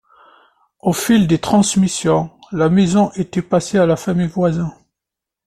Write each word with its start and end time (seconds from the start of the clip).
Au 0.79 0.93
fil 0.93 1.27
des 1.27 1.37
transmissions, 1.37 2.31
la 2.51 2.69
maison 2.69 3.11
était 3.11 3.43
passée 3.43 3.77
à 3.77 3.85
la 3.85 3.95
famille 3.97 4.25
Voisin. 4.25 4.73